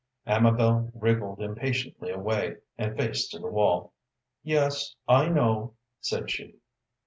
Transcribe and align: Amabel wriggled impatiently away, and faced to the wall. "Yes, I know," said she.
Amabel 0.25 0.89
wriggled 0.95 1.41
impatiently 1.41 2.09
away, 2.09 2.57
and 2.75 2.97
faced 2.97 3.29
to 3.29 3.37
the 3.39 3.51
wall. 3.51 3.93
"Yes, 4.41 4.95
I 5.07 5.29
know," 5.29 5.75
said 5.99 6.31
she. 6.31 6.55